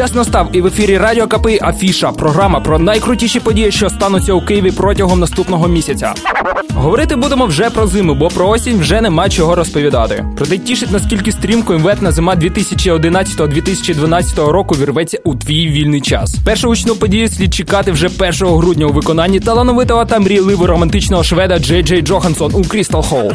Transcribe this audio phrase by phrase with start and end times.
[0.00, 2.12] Час настав і в ефірі Радіо КПІ Афіша.
[2.12, 6.14] Програма про найкрутіші події, що стануться у Києві протягом наступного місяця.
[6.74, 10.24] Говорити будемо вже про зиму, бо про осінь вже нема чого розповідати.
[10.36, 16.36] Проте тішить, наскільки стрімко інветна зима 2011-2012 року вірветься у твій вільний час.
[16.44, 21.58] Першу гучну подію слід чекати вже 1 грудня у виконанні талановитого та мрійливо романтичного шведа
[21.58, 23.32] Джей Джей Джохансон у Крістал Холл.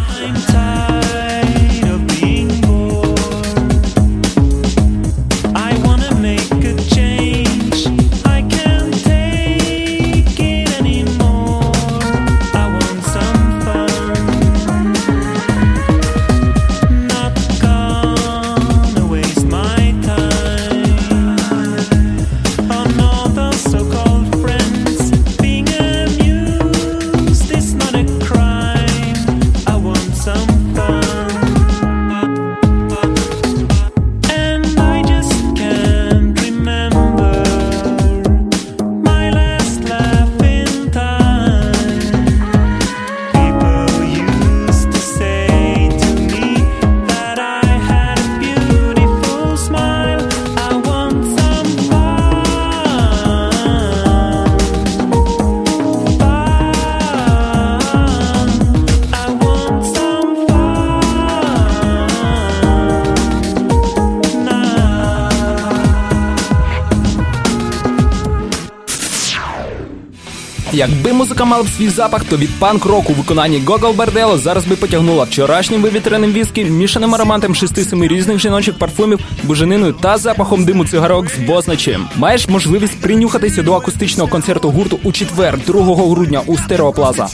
[70.75, 74.65] Якби музика мала б свій запах, то від панк року у виконанні Гогол Бардело зараз
[74.65, 80.85] би потягнула вчорашнім вивітреним віскі, мішаним ароматом шести-семи різних жіночих парфумів, бужениною та запахом диму
[80.85, 82.07] цигарок з бозначем.
[82.15, 87.27] Маєш можливість принюхатися до акустичного концерту гурту у четвер, 2 грудня у Стереоплаза.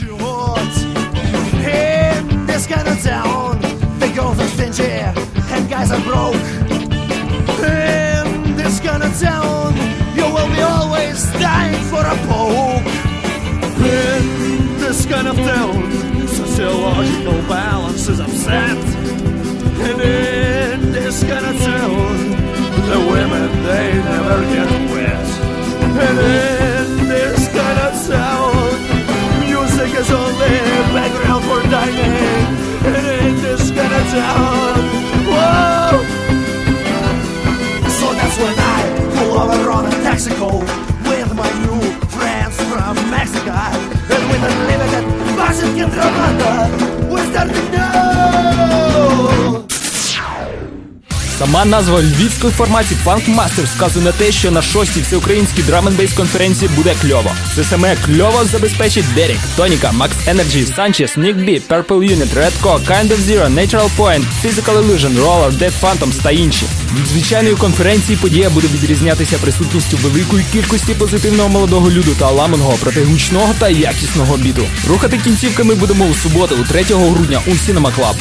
[11.42, 12.81] dying for a poke.
[14.92, 15.90] This kind of town,
[16.28, 18.78] sociological balance is upset.
[19.88, 21.58] And in this kind of
[22.90, 25.28] the women, they never get wet.
[25.96, 26.71] And in
[51.42, 56.72] Сама назва львівської формації Funk Master вказує на те, що на шостій всеукраїнській драм-н-бейс конференції
[56.76, 57.32] буде кльово.
[57.56, 63.08] Це саме кльово забезпечить Дерік, Тоніка, Max Energy, Sanchez, Nick B, Purple Unit, Redco, Kind
[63.08, 66.66] of Zero, Natural Point, Physical Illusion, Roller, Dead Phantoms та інші.
[67.00, 73.04] Від звичайної конференції подія буде відрізнятися присутністю великої кількості позитивного молодого люду та ламаного проти
[73.04, 74.66] гучного та якісного біту.
[74.88, 78.16] Рухати кінцівками будемо у суботу, у 3 грудня у Cinema Club.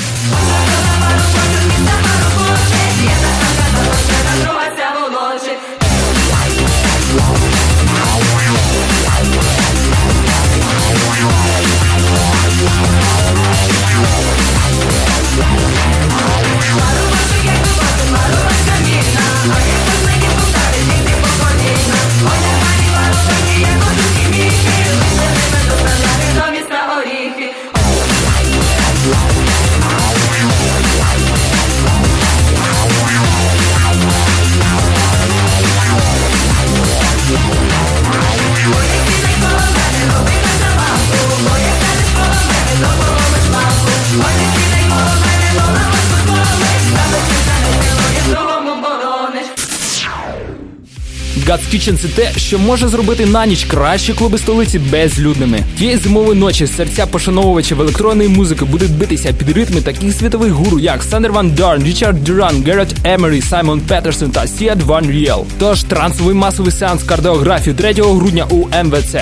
[51.51, 55.61] God's Kitchen– це те, що може зробити на ніч кращі клуби столиці безлюдними.
[55.79, 61.03] Тієї зимової ночі серця пошановувачів електронної музики будуть битися під ритми таких світових гуру, як
[61.03, 65.47] Сандер Ван Дорн, Річард Дюран, Ґарет Емері, Саймон Паттерсон та Сід Ван Ріел.
[65.59, 69.15] Тож трансовий масовий сеанс кардіографії 3 грудня у МВЦ.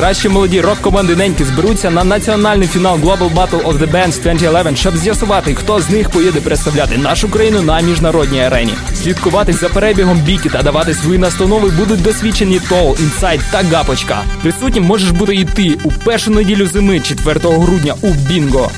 [0.00, 4.96] Кращі молоді рок-команди Неньки зберуться на національний фінал Global Battle of the Bands 2011, щоб
[4.96, 8.74] з'ясувати, хто з них поїде представляти нашу країну на міжнародній арені.
[9.02, 14.22] Слідкувати за перебігом біки та давати свої настанови будуть досвідчені Тол, Інсайд та Гапочка.
[14.42, 18.70] Присутнім можеш бути і ти у першу неділю зими, 4 грудня у Бінго.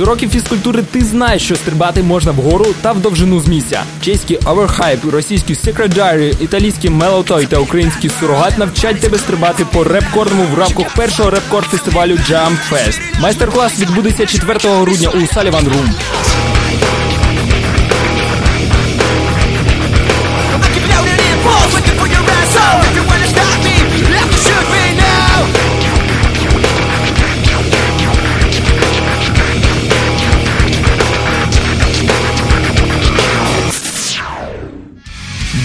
[0.00, 3.82] З уроків фізкультури ти знаєш, що стрибати можна вгору та в довжину з місця.
[4.00, 10.44] Чеські Overhype, російські Secret Diary, італійський Mellotoy та український сурогат навчать тебе стрибати по репкорному
[10.54, 13.00] в рамках першого репкорд фестивалю Jump Fest.
[13.20, 15.90] Майстер-клас відбудеться 4 грудня у Sullivan Room.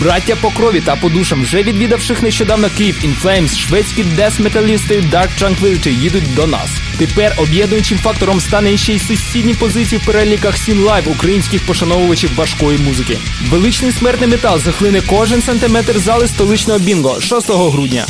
[0.06, 5.30] Браття по крові та по душам, вже відвідавших нещодавно Київ In Flames, шведські дес-металісти Dark
[5.42, 6.70] Tranquility їдуть до нас.
[6.98, 12.78] Тепер об'єднуючим фактором стане ще й сусідні позиції в переліках seen live українських пошановувачів важкої
[12.78, 13.18] музики.
[13.50, 18.06] Величний смертний метал захлине кожен сантиметр зали столичного бінго 6 грудня.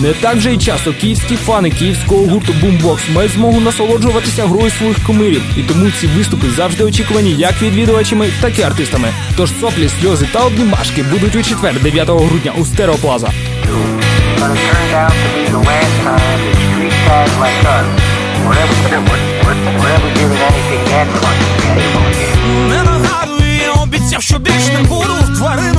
[0.00, 5.06] Не так вже й часто київські фани київського гурту Boombox мають змогу насолоджуватися грою своїх
[5.06, 9.08] кумирів, і тому ці виступи завжди очікувані як відвідувачами, так і артистами.
[9.36, 13.26] Тож соплі, сльози та обнімашки будуть у четвер, 9 грудня у Стереоплаза.
[14.40, 17.86] But it turned out to be the last time that street guys like us
[18.44, 18.76] were ever,
[19.80, 22.68] were ever given anything that fucking valuable again.
[22.68, 25.77] Не нагадую, я обіцяв, що більш не буду В тварину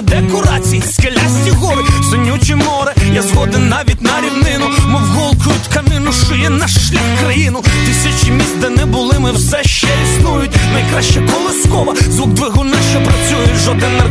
[0.00, 6.88] Зміна скелясті гори Синюче море, я згоден навіть на рівнину Мов голкою тканину шиє наш
[6.88, 7.62] шлях країну.
[7.86, 10.50] Тисячі міст, де не були, ми все ще існують.
[10.72, 14.09] Найкраща колискова, звук двигуна, що працює Жоден наркотик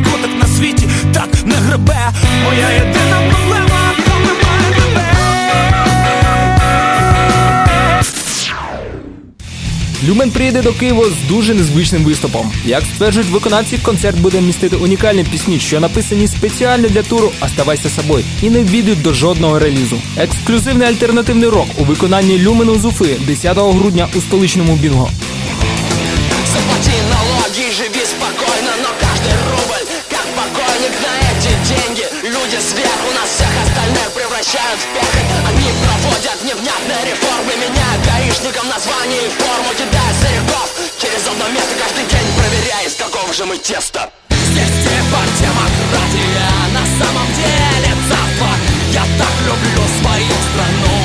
[10.19, 12.53] Люмен приїде до Києва з дуже незвичним виступом.
[12.65, 18.25] Як стверджують виконавці, концерт буде містити унікальні пісні, що написані спеціально для туру «Оставайся собою»
[18.43, 19.97] і не ввійдуть до жодного релізу.
[20.17, 25.11] Ексклюзивний альтернативний рок у виконанні Люмену з Уфи 10 грудня у столичному Бінго.
[26.53, 29.85] Заплати налоги, живи спокойно, но каждый рубль,
[30.15, 36.39] как покойник на эти деньги Люди сверху нас всех остальных превращают в пехоть Они проводят
[36.49, 40.70] невнятные реформы, меняют гаишникам название и форму Кидая стариков
[41.02, 44.10] через одно место каждый день проверяя, из какого же мы теста.
[44.30, 48.60] Здесь типа демократия, на самом деле запад
[48.94, 50.98] Я так люблю свою страну.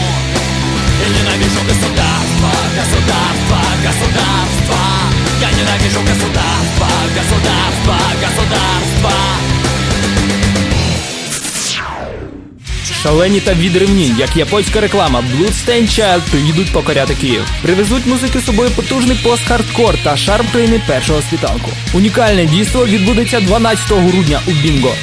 [1.00, 4.78] И ненавижу государство, государство, государство.
[5.40, 6.83] Я ненавижу государство,
[13.04, 17.44] Шалені та відривні, як японська реклама, Bloodstained Child приїдуть покоряти Київ.
[17.62, 21.70] Привезуть музики з собою потужний пост-хардкор та шарм країни першого світанку.
[21.94, 24.94] Унікальне дійство відбудеться 12 грудня у Бінго.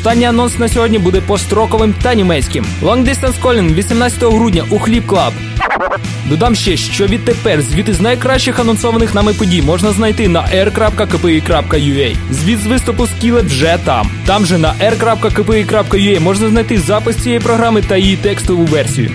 [0.00, 2.66] Останній анонс на сьогодні буде пост-роковим та німецьким.
[2.82, 5.32] Long Distance Calling 18 грудня у Хліб Клаб.
[6.28, 12.16] Додам ще, що відтепер звіти з найкращих анонсованих нами подій можна знайти на r.kpi.ua.
[12.30, 14.10] Звіт з виступу Skillet вже там.
[14.26, 19.10] Там же на r.kpi.ua можна знайти запис цієї програми та її текстову версію.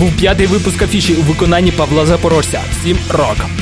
[0.00, 2.60] Був п'ятий випуск афіші у виконанні Павла Запорожця.
[2.70, 3.59] Всім рок!